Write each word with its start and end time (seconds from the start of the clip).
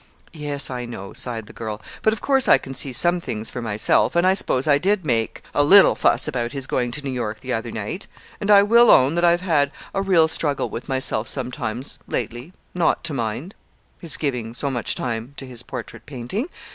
"Yes, 0.33 0.71
I 0.71 0.85
know," 0.85 1.13
sighed 1.13 1.45
the 1.45 1.53
girl; 1.53 1.79
"but 2.01 2.11
of 2.11 2.21
course 2.21 2.47
I 2.47 2.57
can 2.57 2.73
see 2.73 2.91
some 2.91 3.21
things 3.21 3.51
for 3.51 3.61
myself, 3.61 4.15
and 4.15 4.25
I 4.25 4.33
suppose 4.33 4.67
I 4.67 4.79
did 4.79 5.05
make 5.05 5.43
a 5.53 5.63
little 5.63 5.93
fuss 5.93 6.27
about 6.27 6.53
his 6.53 6.65
going 6.65 6.89
to 6.93 7.03
New 7.03 7.11
York 7.11 7.41
the 7.41 7.53
other 7.53 7.69
night. 7.69 8.07
And 8.39 8.49
I 8.49 8.63
will 8.63 8.89
own 8.89 9.13
that 9.13 9.23
I've 9.23 9.41
had 9.41 9.71
a 9.93 10.01
real 10.01 10.27
struggle 10.27 10.71
with 10.71 10.89
myself 10.89 11.27
sometimes, 11.27 11.99
lately, 12.07 12.51
not 12.73 13.03
to 13.03 13.13
mind 13.13 13.53
his 13.99 14.17
giving 14.17 14.55
so 14.55 14.71
much 14.71 14.95
time 14.95 15.35
to 15.37 15.45
his 15.45 15.61
portrait 15.61 16.07
painting. 16.07 16.47